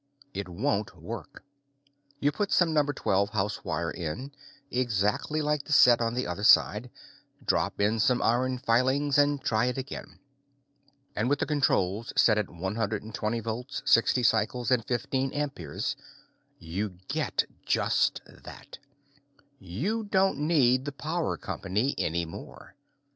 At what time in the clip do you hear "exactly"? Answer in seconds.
4.71-5.43